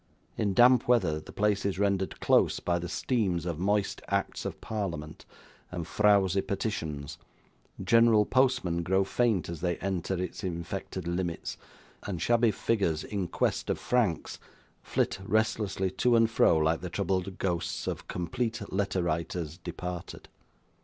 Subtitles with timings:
[0.35, 4.59] In damp weather, the place is rendered close, by the steams of moist acts of
[4.59, 5.27] parliament
[5.69, 7.19] and frouzy petitions;
[7.83, 11.55] general postmen grow faint as they enter its infected limits,
[12.01, 14.39] and shabby figures in quest of franks,
[14.81, 20.29] flit restlessly to and fro like the troubled ghosts of Complete Letter writers departed.